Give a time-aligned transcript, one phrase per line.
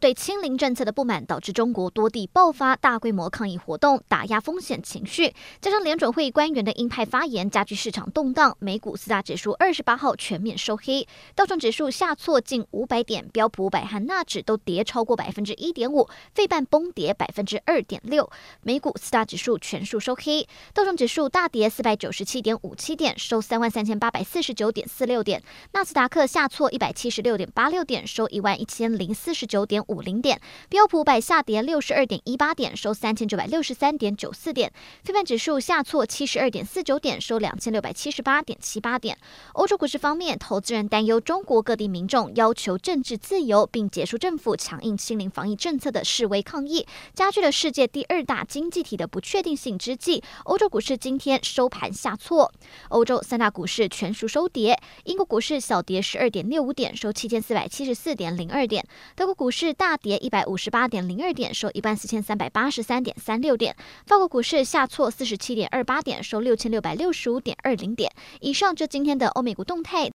[0.00, 5.34] 对清零政策的不满，导致中国多地爆发大规模抗议活动，打压风险情绪。
[5.60, 8.56] 加上联准会官员的鹰派发言，加剧市场动荡。
[8.60, 18.30] 美股四大指数二十八号全面收黑，道琼指数下挫近五百点，标普五百和纳指都跌超过百分之一点五，费半崩跌百分之二点六。
[18.62, 25.42] 美股四大指数全数收黑，道琼指数大跌四百九十七点五七点，收三万三千八百四十九点四六点；
[25.74, 29.84] 纳斯达克下挫一百七十六点八六点，收一万一千零四十九点。
[29.90, 34.72] 五零点，标普五百下跌六十二点一八点，收三千九百六十三点九四点。
[35.02, 39.18] 非半指数下挫七十二点四九点，收两千六百七十八点七八点。
[39.54, 52.52] 欧洲股市方面，投资人担忧中国各地民众要求政治自由，并结束政府强硬清零防疫政策的示威抗议，加剧了世界第二大经济体的不确定性之际，欧洲股市今天收盘下挫。
[52.90, 58.86] 欧洲三大股市全数收跌，英国股市小跌十二点六五点，收七千四百七十四点零二点。
[59.16, 63.74] 德国股市大跌一百五十八点零二点，收一万四千三百八十三点三六点。
[64.04, 68.12] 法国股市下挫四十七点二八点，收六千六百六十五点二零点。
[68.40, 70.06] 以上就今天的欧美股动态。